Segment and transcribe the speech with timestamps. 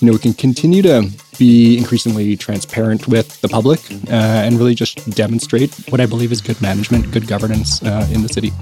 [0.00, 4.74] you know, we can continue to be increasingly transparent with the public uh, and really
[4.74, 8.52] just demonstrate what I believe is good management, good governance uh, in the city.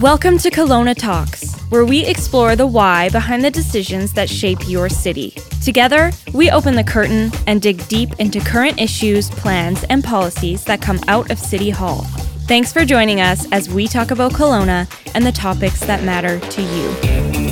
[0.00, 4.88] Welcome to Kelowna Talks, where we explore the why behind the decisions that shape your
[4.88, 5.30] city.
[5.64, 10.82] Together, we open the curtain and dig deep into current issues, plans, and policies that
[10.82, 12.02] come out of City Hall.
[12.46, 16.62] Thanks for joining us as we talk about Kelowna and the topics that matter to
[16.62, 17.45] you.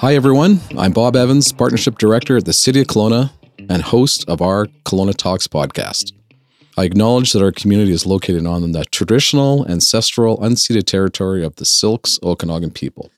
[0.00, 0.60] Hi, everyone.
[0.78, 3.32] I'm Bob Evans, Partnership Director at the City of Kelowna
[3.68, 6.14] and host of our Kelowna Talks podcast.
[6.78, 11.66] I acknowledge that our community is located on the traditional, ancestral, unceded territory of the
[11.66, 13.10] syilx Okanagan people.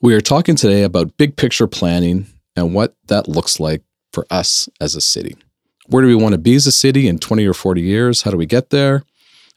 [0.00, 2.24] We are talking today about big picture planning
[2.56, 3.82] and what that looks like
[4.14, 5.36] for us as a city.
[5.88, 8.22] Where do we want to be as a city in 20 or 40 years?
[8.22, 9.04] How do we get there?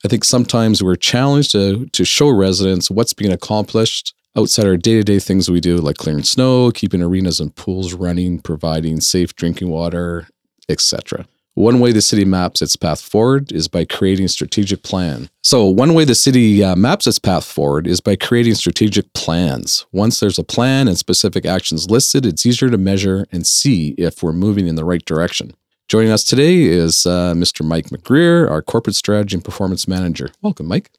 [0.03, 5.19] I think sometimes we're challenged to, to show residents what's being accomplished outside our day-to-day
[5.19, 10.27] things we do like clearing snow keeping arenas and pools running providing safe drinking water
[10.69, 11.25] etc
[11.57, 15.27] one way the city maps its path forward is by creating a strategic plan.
[15.41, 19.87] So one way the city uh, maps its path forward is by creating strategic plans.
[19.91, 24.21] Once there's a plan and specific actions listed it's easier to measure and see if
[24.21, 25.55] we're moving in the right direction.
[25.87, 30.29] Joining us today is uh, mr mike mcgreer our corporate strategy and performance manager.
[30.43, 30.91] Welcome mike.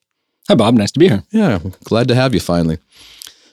[0.48, 0.74] Hi, Bob.
[0.74, 1.22] Nice to be here.
[1.30, 2.78] yeah glad to have you finally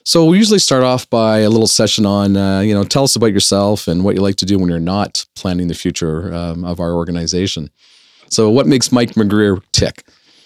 [0.06, 3.16] so we usually start off by a little session on, uh, you know, tell us
[3.16, 6.64] about yourself and what you like to do when you're not planning the future um,
[6.64, 7.70] of our organization.
[8.30, 10.04] So what makes Mike McGreer tick?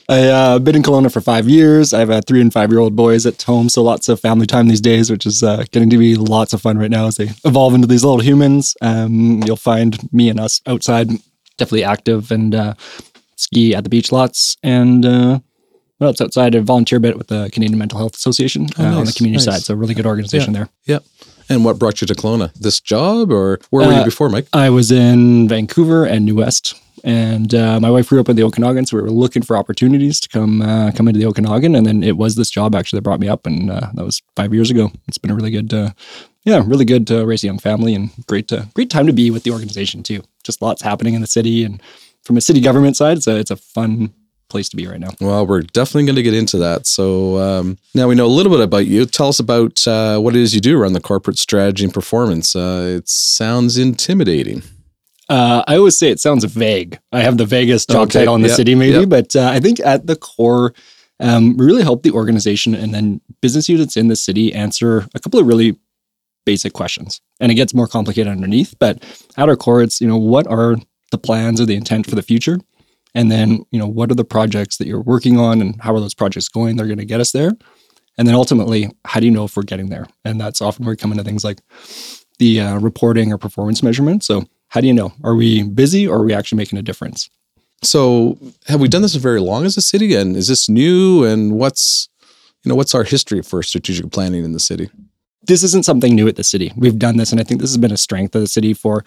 [0.08, 1.92] I've uh, been in Kelowna for five years.
[1.92, 4.46] I have uh, three and five year old boys at home, so lots of family
[4.46, 7.16] time these days, which is uh, getting to be lots of fun right now as
[7.16, 8.74] they evolve into these little humans.
[8.80, 11.10] Um, you'll find me and us outside,
[11.58, 12.74] definitely active and uh,
[13.36, 14.56] ski at the beach lots.
[14.62, 15.04] And
[16.00, 16.56] well, it's outside.
[16.56, 19.44] I volunteer a bit with the Canadian Mental Health Association Oh, uh, on the community
[19.44, 19.56] nice.
[19.56, 19.62] side.
[19.62, 20.68] So, really good organization there.
[20.86, 21.04] Yep.
[21.48, 22.52] And what brought you to Kelowna?
[22.54, 24.46] This job or where were you Uh, before, Mike?
[24.52, 28.44] I was in Vancouver and New West, and uh, my wife grew up in the
[28.44, 31.84] Okanagan, so we were looking for opportunities to come uh, come into the Okanagan, and
[31.86, 34.54] then it was this job actually that brought me up, and uh, that was five
[34.54, 34.92] years ago.
[35.08, 35.90] It's been a really good, uh,
[36.44, 39.42] yeah, really good to raise a young family, and great, great time to be with
[39.42, 40.22] the organization too.
[40.44, 41.82] Just lots happening in the city, and
[42.22, 44.12] from a city government side, a it's a fun
[44.50, 45.10] place to be right now.
[45.20, 46.86] Well, we're definitely going to get into that.
[46.86, 49.06] So um, now we know a little bit about you.
[49.06, 52.54] Tell us about uh, what it is you do around the corporate strategy and performance.
[52.54, 54.62] Uh, it sounds intimidating.
[55.28, 56.98] Uh, I always say it sounds vague.
[57.12, 59.04] I have the vaguest job Okay, title in the yeah, city, maybe, yeah.
[59.04, 60.74] but uh, I think at the core,
[61.20, 65.20] um, we really help the organization and then business units in the city answer a
[65.20, 65.78] couple of really
[66.44, 67.20] basic questions.
[67.38, 69.04] And it gets more complicated underneath, but
[69.36, 70.76] at our core, it's you know what are
[71.12, 72.58] the plans or the intent for the future,
[73.14, 76.00] and then you know what are the projects that you're working on and how are
[76.00, 76.76] those projects going?
[76.76, 77.52] They're going to get us there,
[78.18, 80.06] and then ultimately, how do you know if we're getting there?
[80.24, 81.60] And that's often where we come into things like
[82.38, 84.24] the uh, reporting or performance measurement.
[84.24, 85.12] So how do you know?
[85.22, 87.28] Are we busy or are we actually making a difference?
[87.82, 91.24] So, have we done this very long as a city, and is this new?
[91.24, 92.08] And what's,
[92.62, 94.90] you know, what's our history for strategic planning in the city?
[95.42, 96.72] This isn't something new at the city.
[96.76, 99.04] We've done this, and I think this has been a strength of the city for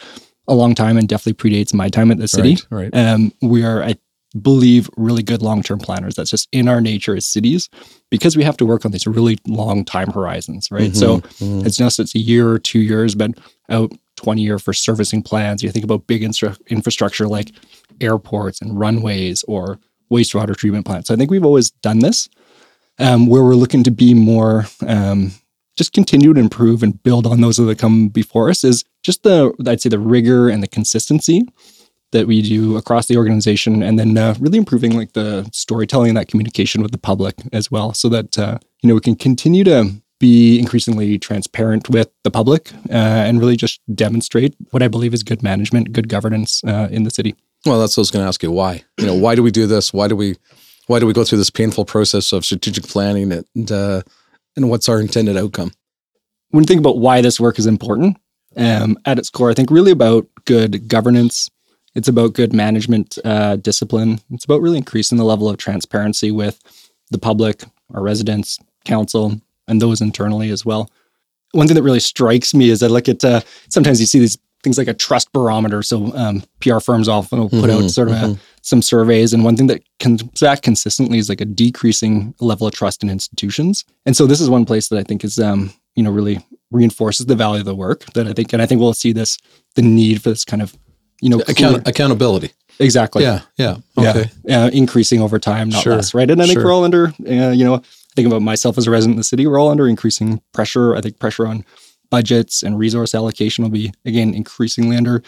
[0.47, 2.57] a long time and definitely predates my time at the city.
[2.69, 2.91] right?
[2.93, 2.95] right.
[2.95, 3.95] Um, we are, I
[4.41, 6.15] believe, really good long term planners.
[6.15, 7.69] That's just in our nature as cities
[8.09, 10.95] because we have to work on these really long time horizons, right?
[10.95, 11.65] So Mhm, mhm.
[11.65, 13.31] it's just it's a year or two years, but
[13.69, 15.63] out 20 year for servicing plans.
[15.63, 17.51] You think about big instra- infrastructure like
[18.01, 19.79] airports and runways or
[20.11, 21.07] wastewater treatment plants.
[21.07, 22.29] So I think we've always done this
[22.99, 25.31] um, where we're looking to be more um,
[25.75, 29.53] just continue to improve and build on those that come before us is just the,
[29.67, 31.43] I'd say, the rigor and the consistency
[32.11, 36.17] that we do across the organization and then uh, really improving like the storytelling and
[36.17, 39.63] that communication with the public as well so that uh, you know we can continue
[39.63, 42.93] to be increasingly transparent with the public uh,
[43.27, 47.09] and really just demonstrate what i believe is good management good governance uh, in the
[47.09, 47.35] city
[47.65, 48.51] Well, that's what I was going to ask you.
[48.51, 48.83] Why?
[48.99, 49.93] You know, why do we do this?
[49.93, 50.35] Why do we,
[50.87, 54.01] why do we go through this painful process of strategic planning, and uh,
[54.57, 55.71] and what's our intended outcome?
[56.53, 58.15] when you think about why this work is important
[58.57, 61.49] um, at its core i think really about good governance.
[61.95, 64.19] It's about good management uh, discipline.
[64.31, 66.59] It's about really increasing the level of transparency with
[67.11, 67.63] the public
[67.93, 70.89] our residents council and those internally as well.
[71.51, 74.37] One thing that really strikes me is i look at uh, sometimes you see these
[74.63, 75.83] things like a trust barometer.
[75.83, 79.43] So um, pr firms often will put out Mhm, sort of a, some surveys and
[79.43, 83.85] one thing that comes back consistently is like a decreasing level of trust in institutions.
[84.05, 86.39] And so this is one place that i think is um, you know really
[86.73, 89.37] reinforces the value of the work that i think and i think we'll see this
[89.75, 90.75] the need for this kind of
[91.21, 92.51] you know Account- accountability.
[92.79, 93.21] Exactly.
[93.23, 94.09] Yeah, yeah, Yeah.
[94.09, 94.29] okay.
[94.49, 96.29] Uh, increasing over time, not Sure, less, right?
[96.29, 96.65] And I think sure.
[96.65, 97.83] we're all under, uh, you know,
[98.15, 100.95] thinking about myself as a resident of the city, we're all under increasing pressure.
[100.95, 101.63] I think pressure on
[102.09, 105.21] budgets and resource allocation will be, again, increasingly under,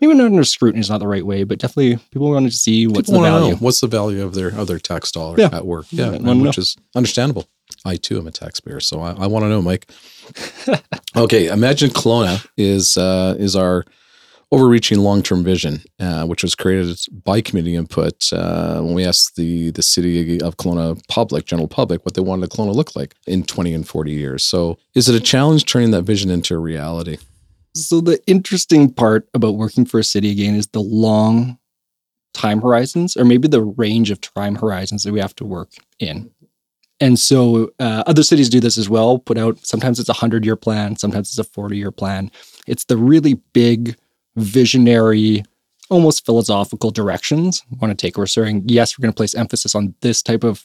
[0.00, 2.88] maybe not under scrutiny is not the right way, but definitely people want to see
[2.88, 3.50] what's People the value.
[3.52, 5.50] Know what's the value of their of their tax dollar Yeah.
[5.52, 5.86] at work?
[5.90, 7.46] Yeah, Yeah, they and wanna which is understandable.
[7.84, 9.90] I too am a taxpayer, so I, I want to know, Mike.
[11.16, 13.84] okay, imagine Kelowna is uh, is our
[14.50, 19.36] overreaching long term vision, uh, which was created by community input uh, when we asked
[19.36, 23.42] the the city of Kelowna public, general public, what they wanted Kelowna look like in
[23.42, 24.44] twenty and forty years.
[24.44, 27.18] So, is it a challenge turning that vision into a reality?
[27.74, 31.58] So the interesting part about working for a city again is the long
[32.34, 36.30] time horizons, or maybe the range of time horizons that we have to work in.
[37.00, 39.18] And so uh, other cities do this as well.
[39.18, 42.30] Put out sometimes it's a hundred year plan, sometimes it's a forty year plan.
[42.66, 43.96] It's the really big,
[44.36, 45.44] visionary,
[45.90, 48.16] almost philosophical directions we want to take.
[48.16, 50.64] We're saying yes, we're going to place emphasis on this type of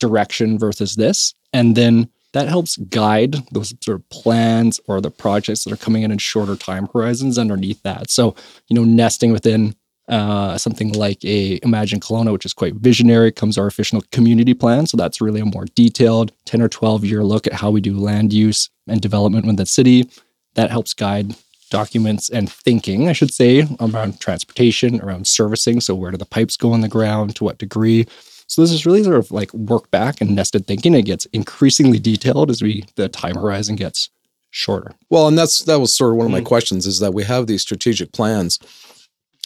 [0.00, 5.64] direction versus this, and then that helps guide those sort of plans or the projects
[5.64, 8.08] that are coming in in shorter time horizons underneath that.
[8.10, 8.36] So,
[8.68, 9.74] you know, nesting within
[10.10, 14.86] uh, something like a Imagine Kelowna, which is quite visionary, comes our official community plan.
[14.86, 17.96] So that's really a more detailed 10 or 12 year look at how we do
[17.96, 20.10] land use and development within the city.
[20.54, 21.34] That helps guide
[21.70, 25.80] documents and thinking, I should say, around transportation, around servicing.
[25.80, 27.36] So where do the pipes go in the ground?
[27.36, 28.06] To what degree?
[28.48, 30.94] So this is really sort of like work back and nested thinking.
[30.94, 34.10] It gets increasingly detailed as we the time horizon gets
[34.50, 34.90] shorter.
[35.08, 36.46] Well, and that's that was sort of one of my Mm.
[36.46, 38.58] questions is that we have these strategic plans,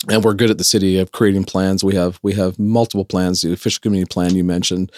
[0.09, 1.83] and we're good at the city of creating plans.
[1.83, 3.41] We have we have multiple plans.
[3.41, 4.93] The official community plan you mentioned,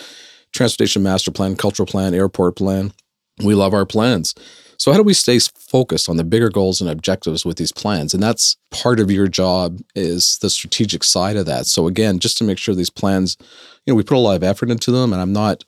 [0.53, 2.93] transportation master plan, cultural plan, airport plan.
[3.43, 4.35] We love our plans.
[4.79, 8.13] So how do we stay focused on the bigger goals and objectives with these plans?
[8.13, 11.67] And that's part of your job is the strategic side of that.
[11.67, 13.37] So again, just to make sure these plans,
[13.87, 15.65] you know, we put a lot of effort into them, and I'm not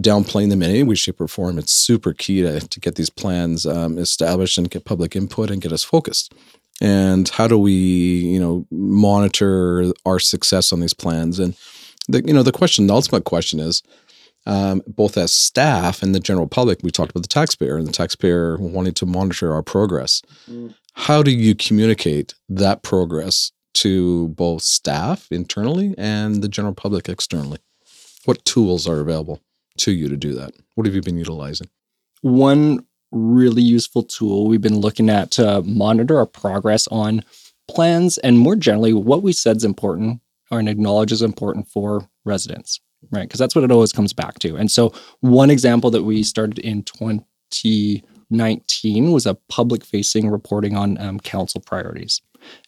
[0.00, 1.58] downplaying them in any way, shape, or form.
[1.58, 5.62] It's super key to, to get these plans um, established and get public input and
[5.62, 6.32] get us focused.
[6.80, 11.38] And how do we, you know, monitor our success on these plans?
[11.38, 11.56] And
[12.08, 13.82] the, you know, the question, the ultimate question is,
[14.46, 17.92] um, both as staff and the general public, we talked about the taxpayer and the
[17.92, 20.22] taxpayer wanting to monitor our progress.
[20.50, 20.74] Mm.
[20.94, 27.58] How do you communicate that progress to both staff internally and the general public externally?
[28.24, 29.40] What tools are available
[29.78, 30.52] to you to do that?
[30.74, 31.68] What have you been utilizing?
[32.22, 37.24] One really useful tool we've been looking at to monitor our progress on
[37.68, 40.20] plans and more generally what we said is important
[40.50, 43.22] or and acknowledge is important for residents, right?
[43.22, 44.56] Because that's what it always comes back to.
[44.56, 50.96] And so one example that we started in 2019 was a public facing reporting on
[50.98, 52.22] um, council priorities.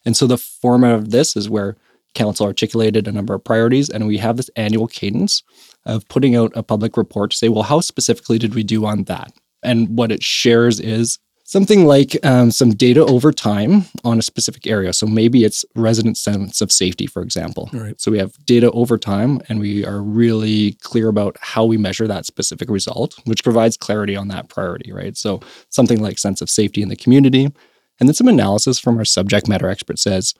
[0.05, 1.75] And so the format of this is where
[2.13, 5.43] council articulated a number of priorities and we have this annual cadence
[5.85, 9.05] of putting out a public report to say, well, how specifically did we do on
[9.05, 9.31] that?
[9.63, 11.19] And what it shares is
[11.51, 14.93] something like um, some data over time on a specific area.
[14.93, 17.69] So maybe it's resident sense of safety, for example.
[17.73, 17.99] Right.
[17.99, 22.07] So we have data over time and we are really clear about how we measure
[22.07, 25.17] that specific result, which provides clarity on that priority, right?
[25.17, 27.51] So something like sense of safety in the community.
[27.99, 30.33] And then some analysis from our subject matter expert says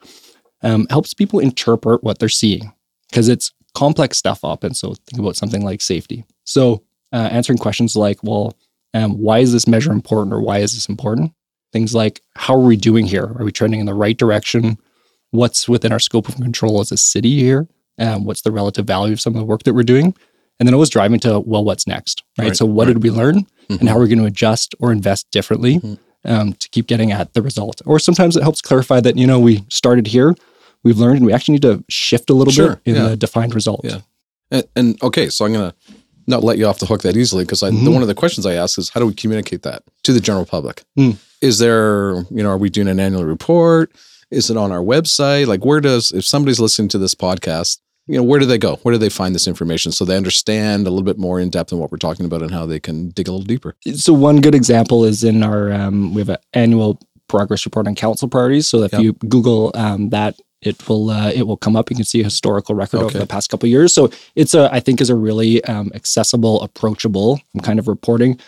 [0.62, 2.72] um, helps people interpret what they're seeing
[3.10, 4.72] because it's complex stuff often.
[4.72, 6.24] So think about something like safety.
[6.44, 8.56] So uh, answering questions like, well,
[8.94, 11.32] um, why is this measure important or why is this important?
[11.72, 13.24] Things like, how are we doing here?
[13.38, 14.78] Are we trending in the right direction?
[15.30, 17.66] What's within our scope of control as a city here?
[17.98, 20.14] Um, what's the relative value of some of the work that we're doing?
[20.60, 22.22] And then always driving to, well, what's next?
[22.38, 22.48] Right.
[22.48, 22.92] Right, so, what right.
[22.94, 23.46] did we learn?
[23.70, 23.80] Mhm.
[23.80, 25.98] And how are we going to adjust or invest differently Mhm.
[26.26, 27.80] um, to keep getting at the result?
[27.86, 30.34] Or sometimes it helps clarify that, you know, we started here,
[30.84, 33.08] we've learned, and we actually need to shift a little Sure, bit in yeah.
[33.08, 33.80] the defined result.
[33.84, 34.00] Yeah.
[34.50, 35.74] And, and okay, so I'm gonna
[36.26, 37.92] not let you off the hook that easily because Mhm.
[37.92, 40.44] one of the questions I ask is how do we communicate that to the general
[40.44, 40.84] public?
[40.98, 41.16] Mm.
[41.40, 43.90] Is there, you know, are we doing an annual report?
[44.30, 45.46] Is it on our website?
[45.46, 48.76] Like, where does if somebody's listening to this podcast, you know, where do they go?
[48.82, 51.72] Where do they find this information so they understand a little bit more in depth
[51.72, 53.74] on what we're talking about and how they can dig a little deeper?
[53.94, 56.98] So one good example is in our um, we have an annual
[57.28, 58.66] progress report on council priorities.
[58.68, 59.02] So if Yep.
[59.02, 61.90] you Google um, that, it will uh, it will come up.
[61.90, 63.92] You can see a historical record over the past couple of years.
[63.94, 68.38] So it's a I think is a really um, accessible, approachable kind of reporting.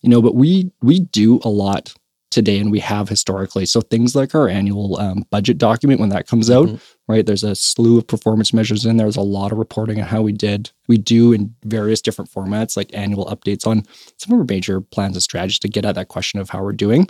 [0.00, 1.94] You know, but we we do a lot
[2.30, 3.64] today, and we have historically.
[3.64, 6.80] So things like our annual um, budget document when that comes out, Mhm.
[7.06, 7.24] right?
[7.24, 9.06] There's a slew of performance measures in there.
[9.06, 10.70] There's a lot of reporting on how we did.
[10.88, 13.84] We do in various different formats, like annual updates on
[14.18, 16.72] some of our major plans and strategies to get at that question of how we're
[16.72, 17.08] doing.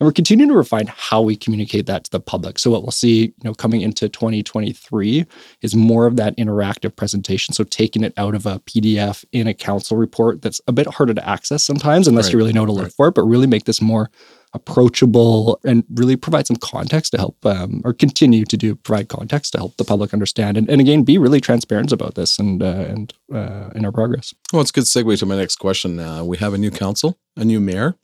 [0.00, 2.58] And we're continuing to refine how we communicate that to the public.
[2.60, 5.26] So what we'll see, you know, coming into 2023
[5.62, 7.52] is more of that interactive presentation.
[7.52, 11.14] So taking it out of a PDF in a council report that's a bit harder
[11.14, 12.92] to access sometimes, unless Right, you really know to look right.
[12.92, 14.10] for it, but really make this more
[14.54, 19.52] approachable and really provide some context to help um, or continue to do provide context
[19.52, 22.86] to help the public understand and, and again be really transparent about this and uh,
[22.88, 24.34] and uh, in our progress.
[24.52, 26.00] Well, it's a good segue to my next question.
[26.00, 27.96] Uh, we have a new council, a new mayor,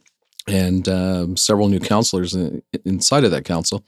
[0.46, 3.84] and um, several new counselors in, inside of that council.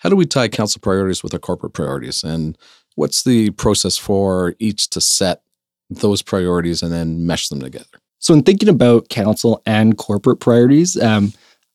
[0.00, 2.24] How do we tie council priorities with our corporate priorities?
[2.24, 2.58] And
[2.96, 5.42] what's the process for each to set
[5.90, 7.86] those priorities and then mesh them together?
[8.18, 11.32] So, in thinking about council and corporate priorities, um,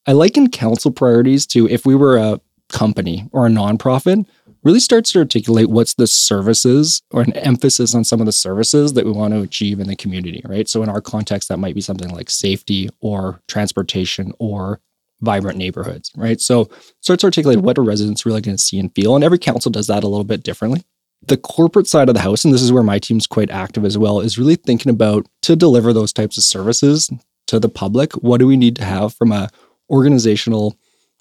[0.08, 4.26] I liken council priorities to if we were a company or a nonprofit,
[4.68, 8.94] really starts to articulate what's the services or an emphasis on some of the services
[8.94, 10.68] that we want to achieve in the community, right?
[10.68, 14.82] So, in our context, that might be something like safety or transportation or
[15.22, 16.42] vibrant neighborhoods, right?
[16.42, 16.70] So,
[17.00, 19.16] starts to articulate what are residents really going to see and feel.
[19.16, 20.84] And every council does that a little bit differently
[21.26, 23.98] the corporate side of the house, and this is where my team's quite active as
[23.98, 27.10] well, is really thinking about to deliver those types of services
[27.48, 28.14] to the public.
[28.14, 29.50] What do we need to have from a
[29.90, 30.78] organizational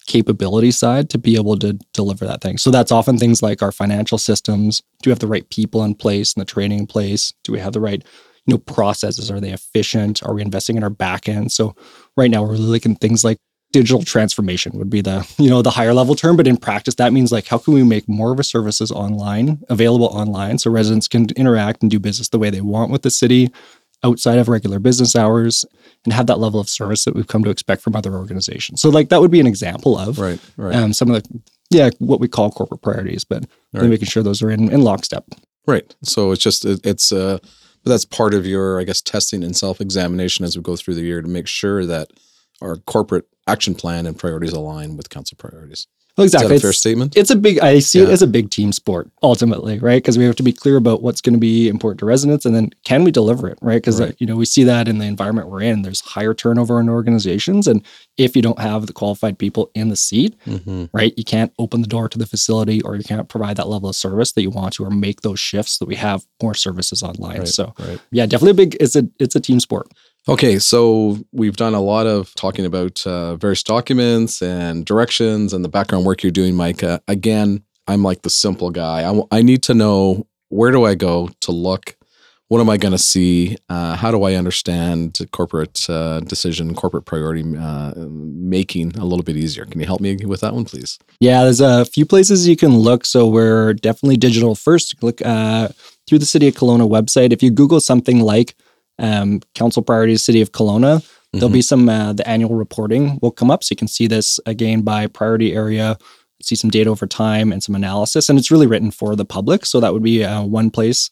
[0.06, 2.58] capability side to be able to deliver that thing?
[2.58, 4.82] So that's often things like our financial systems.
[5.02, 7.32] Do we have the right people in place and the training in place?
[7.44, 8.02] Do we have the right
[8.46, 9.30] you know processes?
[9.30, 10.22] Are they efficient?
[10.22, 11.52] Are we investing in our back end?
[11.52, 11.74] So
[12.16, 13.38] right now we're looking things like
[13.72, 17.12] digital transformation would be the you know the higher level term but in practice that
[17.12, 21.08] means like how can we make more of our services online available online so residents
[21.08, 23.50] can interact and do business the way they want with the city
[24.06, 25.64] outside of regular business hours
[26.04, 28.88] and have that level of service that we've come to expect from other organizations so
[28.88, 32.20] like that would be an example of Right, right, um, some of the yeah what
[32.20, 33.90] we call corporate priorities but Right.
[33.90, 35.24] making sure those are in, in lockstep
[35.66, 35.94] right.
[36.02, 37.38] So it's just it, it's uh,
[37.82, 40.94] but that's part of your I guess testing and self examination as we go through
[40.94, 42.08] the year to make sure that
[42.62, 45.86] our corporate action plan and priorities align with council priorities.
[46.16, 47.16] Well, exactly fair It's- statement?
[47.16, 50.24] it's a big i see it as a big team sport ultimately right because we
[50.24, 53.04] have to be clear about what's going to be important to residents and then can
[53.04, 54.14] we deliver it right because Right.
[54.18, 57.66] you know we see that in the environment we're in there's higher turnover in organizations
[57.66, 57.84] and
[58.16, 60.84] if you don't have the qualified people in the seat Mm-hmm.
[60.92, 63.88] right you can't open the door to the facility or you can't provide that level
[63.88, 67.02] of service that you want to or make those shifts that we have more services
[67.02, 67.98] online Right, so right.
[68.10, 69.88] yeah definitely a big it's a it's a team sport
[70.28, 75.64] Okay, so we've done a lot of talking about uh, various documents and directions and
[75.64, 76.82] the background work you're doing, Mike.
[76.82, 79.00] Uh, again, I'm like the simple guy.
[79.00, 81.96] I, w- I need to know where do I go to look?
[82.48, 83.56] What am I going to see?
[83.68, 89.36] Uh, how do I understand corporate uh, decision, corporate priority uh, making a little bit
[89.36, 89.64] easier?
[89.64, 90.98] Can you help me with that one, please?
[91.20, 93.06] Yeah, there's a few places you can look.
[93.06, 95.00] So we're definitely digital first.
[95.04, 95.68] Look uh,
[96.08, 97.32] through the City of Kelowna website.
[97.32, 98.56] If you Google something like
[98.98, 103.50] um, Council Priorities City of Kelowna, there'll be some uh, the annual reporting will come
[103.50, 105.98] up, so you can see this again by priority area,
[106.42, 109.66] see some data over time and some analysis, and it's really written for the public.
[109.66, 111.10] So that would be uh, one place.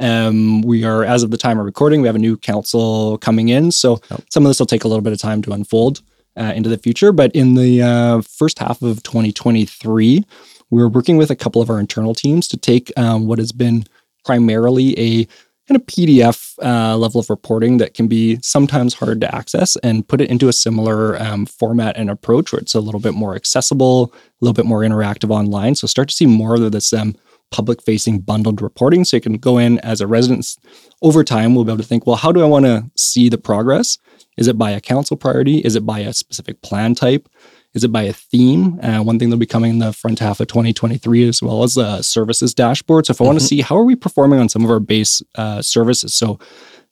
[0.00, 3.48] Um, we are, as of the time of recording, we have a new council coming
[3.48, 3.70] in.
[3.70, 6.02] So some of this will take a little bit of time to unfold
[6.36, 7.12] uh, into the future.
[7.12, 10.24] But in the uh, first half of 2023,
[10.70, 13.84] we're working with a couple of our internal teams to take um, what has been
[14.24, 15.28] primarily a
[15.68, 20.06] kind of PDF uh, level of reporting that can be sometimes hard to access and
[20.06, 23.34] put it into a similar um, format and approach where it's a little bit more
[23.34, 25.74] accessible, a little bit more interactive online.
[25.74, 27.16] So start to see more of this um,
[27.50, 29.04] public facing bundled reporting.
[29.04, 30.56] So you can go in as a resident
[31.02, 33.38] over time, we'll be able to think, well, how do I want to see the
[33.38, 33.96] progress?
[34.36, 35.58] Is it by a council priority?
[35.58, 37.28] Is it by a specific plan type?
[37.74, 38.78] Is it by a theme?
[38.82, 41.76] Uh, one thing that'll be coming in the front half of 2023 as well as
[41.76, 43.06] a services dashboard.
[43.06, 45.22] So if I want to see how are we performing on some of our base
[45.34, 46.38] uh, services, so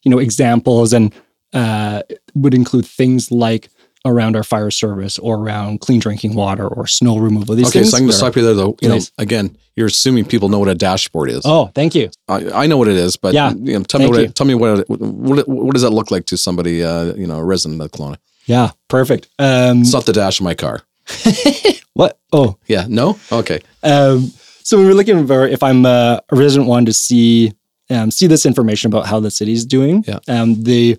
[0.02, 1.14] you know examples and
[1.52, 2.02] uh,
[2.34, 3.68] would include things like
[4.04, 7.54] around our fire service or around clean drinking water or snow removal.
[7.54, 8.76] These Okay, things so I'm going to stop you there, though.
[8.80, 11.42] You know, again, you're assuming people know what a dashboard is.
[11.44, 12.10] Oh, thank you.
[12.28, 14.46] I, I know what it is, but Yeah, you know, tell me what it, tell
[14.46, 17.44] me what, it, what what does that look like to somebody uh, you know a
[17.44, 18.16] resident of Kelowna?
[18.46, 19.28] Yeah, perfect.
[19.38, 20.82] Um, It's not the dash of my car.
[21.94, 22.18] what?
[22.32, 24.32] Oh, Yeah, no, okay, Um,
[24.64, 27.52] so we were looking for if I'm uh, a resident one to see
[27.90, 30.04] um, see this information about how the city's doing.
[30.06, 30.20] Yeah.
[30.28, 30.98] Um, the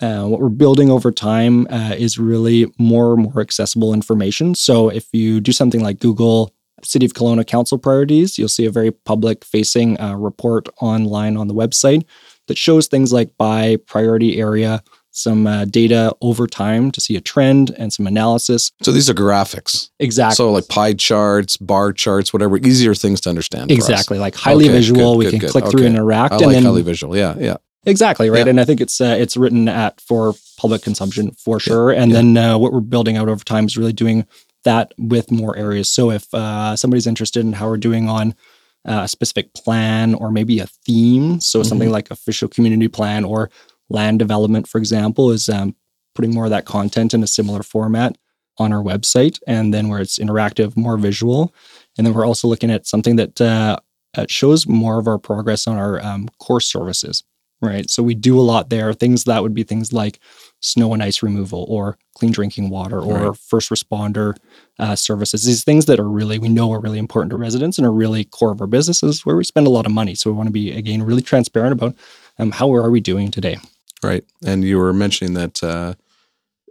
[0.00, 4.54] uh, what we're building over time uh, is really more more accessible information.
[4.54, 6.54] So if you do something like Google
[6.84, 11.48] City of Kelowna Council priorities, you'll see a very public facing uh, report online on
[11.48, 12.04] the website
[12.48, 14.82] that shows things like by priority area,
[15.16, 18.72] some uh, data over time to see a trend and some analysis.
[18.82, 19.90] so these are graphics.
[20.00, 20.34] Exactly.
[20.34, 23.70] So like pie charts, bar charts, whatever, easier things to understand.
[23.70, 25.12] Exactly, like highly Okay, visual.
[25.12, 25.50] good, we good, can good.
[25.50, 27.16] click through and interact, I and like then highly visual.
[27.16, 27.56] Yeah, yeah.
[27.86, 28.50] Exactly right, Yeah.
[28.50, 31.90] and I think it's uh, it's written at for public consumption for sure.
[31.92, 32.16] And yeah.
[32.16, 34.26] then uh, what we're building out over time is really doing
[34.64, 35.90] that with more areas.
[35.90, 38.34] So if uh, somebody's interested in how we're doing on
[38.86, 43.50] uh, a specific plan or maybe a theme, so something like official community plan or
[43.88, 45.74] land development, for example, is um,
[46.14, 48.16] putting more of that content in a similar format
[48.58, 51.52] on our website, and then where it's interactive, more visual,
[51.98, 53.76] and then we're also looking at something that uh,
[54.16, 57.24] uh, shows more of our progress on our um, core services
[57.60, 57.88] right?
[57.88, 58.92] So we do a lot there.
[58.92, 60.20] Things that would be things like
[60.60, 63.36] snow and ice removal, or clean drinking water, or Right.
[63.38, 64.36] first responder
[64.78, 65.44] uh, services.
[65.44, 68.24] These things that are really we know are really important to residents and are really
[68.24, 70.14] core of our businesses, where we spend a lot of money.
[70.14, 71.94] So we want to be again really transparent about
[72.38, 73.58] um, how are we doing today.
[74.04, 74.24] Right.
[74.44, 75.94] And you were mentioning that uh,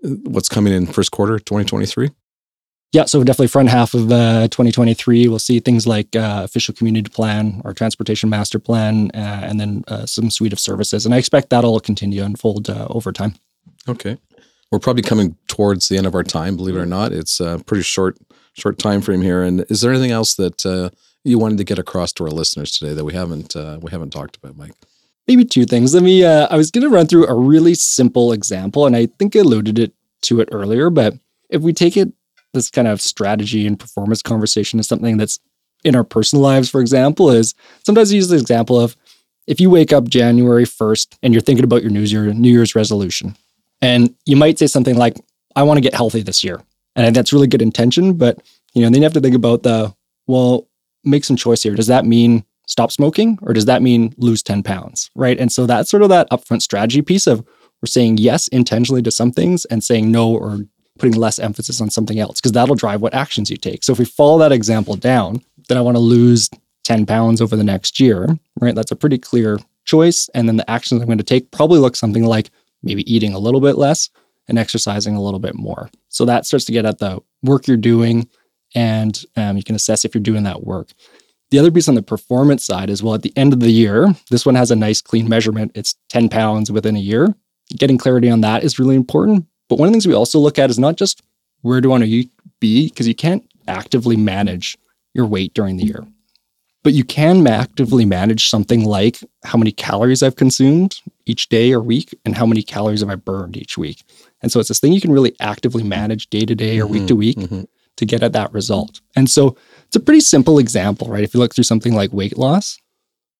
[0.01, 2.09] what's coming in first quarter 2023.
[2.93, 7.09] Yeah, so definitely front half of uh, 2023, we'll see things like uh, official community
[7.09, 11.03] plan or transportation master plan, uh, and then uh, some suite of services.
[11.03, 13.33] And I expect that'll continue to unfold uh, over time.
[13.89, 14.19] Okay.
[14.71, 17.13] We're probably coming towards the end of our time, believe it or not.
[17.13, 18.17] It's a pretty short
[18.53, 19.41] short time frame here.
[19.41, 20.91] And is there anything else that uh,
[21.23, 24.11] you wanted to get across to our listeners today that we haven't uh, we haven't
[24.11, 24.73] talked about, Mike?
[25.27, 25.93] Maybe two things.
[25.93, 26.23] Let me.
[26.23, 29.39] Uh, I was going to run through a really simple example, and I think I
[29.39, 30.89] alluded it to it earlier.
[30.89, 31.15] But
[31.49, 32.11] if we take it
[32.53, 35.39] this kind of strategy and performance conversation is something that's
[35.83, 38.95] in our personal lives, for example, is sometimes I use the example of
[39.47, 42.75] if you wake up January first and you're thinking about your New Year New Year's
[42.75, 43.35] resolution,
[43.81, 45.17] and you might say something like,
[45.55, 46.61] "I want to get healthy this year,"
[46.95, 48.41] and that's really good intention, but
[48.73, 49.93] you know then you have to think about the
[50.25, 50.67] well,
[51.03, 51.75] make some choice here.
[51.75, 55.11] Does that mean stop smoking or does that mean lose 10 pounds?
[55.15, 55.39] Right.
[55.39, 57.45] And so that's sort of that upfront strategy piece of
[57.81, 60.59] we're saying yes intentionally to some things and saying no or
[60.99, 63.83] putting less emphasis on something else because that'll drive what actions you take.
[63.83, 66.49] So if we follow that example down, then I want to lose
[66.83, 68.27] 10 pounds over the next year,
[68.61, 68.75] right?
[68.75, 70.29] That's a pretty clear choice.
[70.33, 72.51] And then the actions I'm going to take probably look something like
[72.83, 74.09] maybe eating a little bit less
[74.47, 75.89] and exercising a little bit more.
[76.09, 78.29] So that starts to get at the work you're doing
[78.75, 80.89] and um, you can assess if you're doing that work.
[81.53, 84.15] The other piece on the performance side is well, at the end of the year,
[84.31, 85.71] this one has a nice clean measurement.
[85.75, 87.35] It's 10 pounds within a year.
[87.77, 89.45] Getting clarity on that is really important.
[89.69, 91.21] But one of the things we also look at is not just
[91.61, 92.25] where do I want to
[92.59, 94.79] be, because you can't actively manage
[95.13, 96.03] your weight during the year.
[96.81, 101.81] But you can actively manage something like how many calories I've consumed each day or
[101.81, 104.01] week and how many calories have I burned each week.
[104.41, 107.05] And so it's this thing you can really actively manage day to day or week
[107.05, 107.67] to week Mhm.
[107.97, 109.01] To get at that result.
[109.15, 111.23] And so it's a pretty simple example, right?
[111.23, 112.79] If you look through something like weight loss,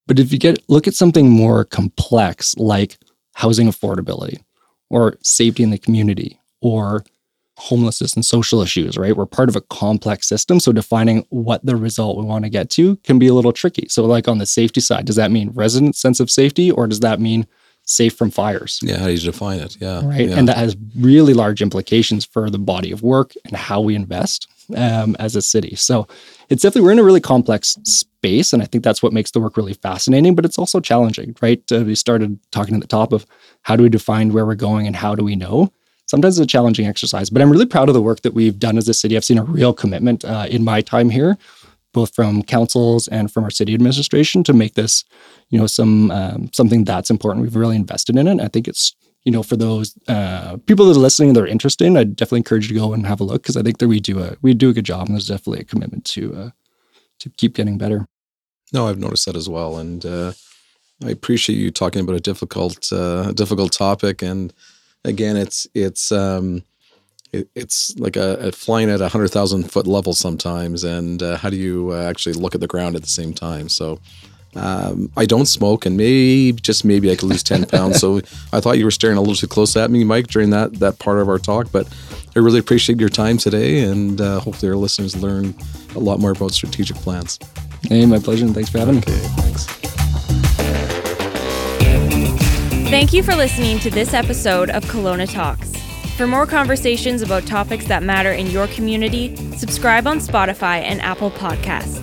[0.08, 2.98] but if you get look at something more complex like
[3.36, 4.44] housing affordability
[4.89, 7.04] or safety in the community or
[7.58, 9.16] homelessness and social issues, right?
[9.16, 10.60] We're part of a complex system.
[10.60, 13.88] So defining what the result we want to get to can be a little tricky.
[13.89, 17.00] So like on the safety side, does that mean resident sense of safety or does
[17.02, 17.48] that mean
[17.86, 18.80] safe from fires?
[18.82, 18.98] Yeah.
[18.98, 19.78] How do you define it?
[19.80, 20.06] Yeah.
[20.06, 20.30] right?
[20.30, 20.38] Yeah.
[20.38, 24.48] And that has really large implications for the body of work and how we invest
[24.76, 25.76] um, as a city.
[25.76, 26.08] So
[26.50, 28.54] it's definitely, we're in a really complex space.
[28.54, 31.62] And I think that's what makes the work really fascinating, but it's also challenging, right?
[31.72, 33.26] Uh, we started talking at the top of
[33.63, 35.72] how do we define where we're going and how do we know?
[36.06, 38.78] Sometimes it's a challenging exercise, but I'm really proud of the work that we've done
[38.78, 39.17] as a city.
[39.17, 41.38] I've seen a real commitment uh, in my time here,
[41.93, 45.06] both from councils and from our city administration, to make this,
[45.49, 47.43] you know, some um, something that's important.
[47.43, 48.41] We've really invested in it.
[48.41, 51.86] I think it's you know, for those uh, people that are listening that are interested,
[51.86, 53.88] in, I'd definitely encourage you to go and have a look because I think that
[53.88, 56.49] we do a we do a good job, and there's definitely a commitment to uh,
[57.19, 58.08] to keep getting better.
[58.73, 60.34] No, I've noticed that as well, and uh,
[61.03, 64.21] I appreciate you talking about a difficult, uh, difficult topic.
[64.21, 64.53] And
[65.06, 66.63] again, it's it's um,
[67.34, 70.84] it, it's like a, a flying at a hundred thousand foot level sometimes.
[70.84, 73.69] And uh, how do you uh, actually look at the ground at the same time?
[73.69, 74.00] So.
[74.56, 78.00] Um, I don't smoke, and maybe just maybe I could lose ten pounds.
[78.00, 80.76] So I thought you were staring a little too close at me, Mike, during that
[80.76, 81.72] that part of our talk.
[81.72, 81.88] But
[82.36, 85.56] I really appreciate your time today, and uh, hopefully our listeners learn
[85.96, 87.39] a lot more about strategic plans.
[87.89, 89.02] Hey, my pleasure, and thanks for having me.
[89.02, 89.65] Okay, thanks.
[92.91, 95.83] Thank you for listening to this episode of Kelowna Talks.
[96.17, 101.32] For more conversations about topics that matter in your community, subscribe on Spotify and Apple
[101.32, 101.99] Podcasts.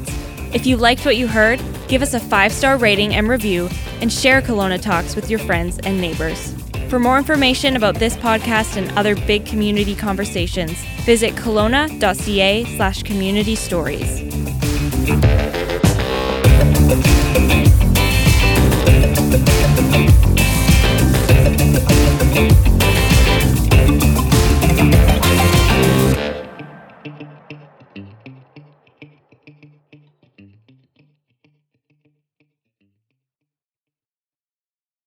[0.53, 3.69] If you liked what you heard, give us a five star rating and review,
[4.01, 6.55] and share Kelowna Talks with your friends and neighbors.
[6.89, 10.73] For more information about this podcast and other big community conversations,
[11.07, 14.21] visit kelowna.ca slash community stories.